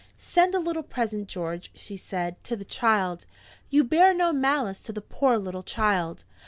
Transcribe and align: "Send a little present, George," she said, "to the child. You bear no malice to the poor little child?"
"Send 0.17 0.55
a 0.55 0.59
little 0.59 0.81
present, 0.81 1.27
George," 1.29 1.69
she 1.75 1.95
said, 1.95 2.43
"to 2.45 2.55
the 2.55 2.65
child. 2.65 3.27
You 3.69 3.83
bear 3.83 4.15
no 4.15 4.33
malice 4.33 4.81
to 4.85 4.91
the 4.91 4.99
poor 4.99 5.37
little 5.37 5.61
child?" 5.61 6.23